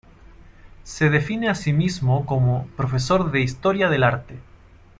Se 0.81 1.11
define 1.11 1.47
a 1.47 1.53
sí 1.53 1.73
mismo 1.73 2.25
como 2.25 2.65
"profesor 2.75 3.29
de 3.29 3.41
Historia 3.41 3.87
del 3.87 4.01
Arte. 4.03 4.39